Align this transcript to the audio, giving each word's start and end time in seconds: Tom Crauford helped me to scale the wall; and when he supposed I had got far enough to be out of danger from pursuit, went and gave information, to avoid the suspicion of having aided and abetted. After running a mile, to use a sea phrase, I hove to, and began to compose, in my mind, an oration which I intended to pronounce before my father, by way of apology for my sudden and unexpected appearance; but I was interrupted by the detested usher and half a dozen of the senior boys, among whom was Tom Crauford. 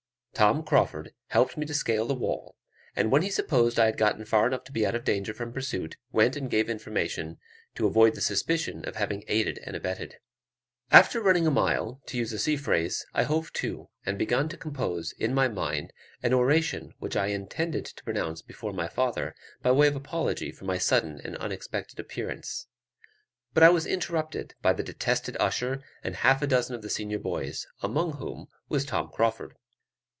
Tom 0.33 0.63
Crauford 0.63 1.13
helped 1.27 1.55
me 1.55 1.67
to 1.67 1.73
scale 1.73 2.07
the 2.07 2.15
wall; 2.15 2.55
and 2.95 3.11
when 3.11 3.21
he 3.21 3.29
supposed 3.29 3.77
I 3.77 3.85
had 3.85 3.97
got 3.97 4.27
far 4.27 4.47
enough 4.47 4.63
to 4.63 4.71
be 4.71 4.87
out 4.87 4.95
of 4.95 5.03
danger 5.03 5.35
from 5.35 5.53
pursuit, 5.53 5.97
went 6.11 6.35
and 6.35 6.49
gave 6.49 6.67
information, 6.67 7.37
to 7.75 7.85
avoid 7.85 8.15
the 8.15 8.21
suspicion 8.21 8.83
of 8.87 8.95
having 8.95 9.23
aided 9.27 9.59
and 9.67 9.75
abetted. 9.75 10.15
After 10.89 11.21
running 11.21 11.45
a 11.45 11.51
mile, 11.51 12.01
to 12.07 12.17
use 12.17 12.33
a 12.33 12.39
sea 12.39 12.55
phrase, 12.57 13.05
I 13.13 13.21
hove 13.21 13.53
to, 13.53 13.89
and 14.03 14.17
began 14.17 14.49
to 14.49 14.57
compose, 14.57 15.11
in 15.11 15.35
my 15.35 15.47
mind, 15.47 15.93
an 16.23 16.33
oration 16.33 16.93
which 16.97 17.15
I 17.15 17.27
intended 17.27 17.85
to 17.85 18.03
pronounce 18.03 18.41
before 18.41 18.73
my 18.73 18.87
father, 18.87 19.35
by 19.61 19.71
way 19.73 19.89
of 19.89 19.95
apology 19.95 20.51
for 20.51 20.65
my 20.65 20.79
sudden 20.79 21.21
and 21.23 21.35
unexpected 21.37 21.99
appearance; 21.99 22.65
but 23.53 23.61
I 23.61 23.69
was 23.69 23.85
interrupted 23.85 24.55
by 24.63 24.73
the 24.73 24.81
detested 24.81 25.37
usher 25.39 25.83
and 26.03 26.15
half 26.15 26.41
a 26.41 26.47
dozen 26.47 26.73
of 26.73 26.81
the 26.81 26.89
senior 26.89 27.19
boys, 27.19 27.67
among 27.83 28.13
whom 28.13 28.47
was 28.69 28.85
Tom 28.85 29.11
Crauford. 29.11 29.55